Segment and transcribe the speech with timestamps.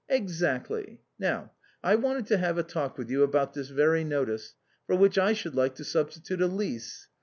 [0.21, 0.99] "Exactly.
[1.19, 1.51] Now
[1.83, 4.55] I wanted to have a talk with you about this very notice,
[4.87, 7.07] for which I should like to substitute a lease.